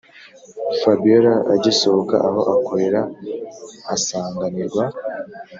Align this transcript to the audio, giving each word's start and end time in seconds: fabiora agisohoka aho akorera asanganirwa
fabiora 0.79 1.33
agisohoka 1.53 2.15
aho 2.27 2.41
akorera 2.55 3.01
asanganirwa 3.95 4.83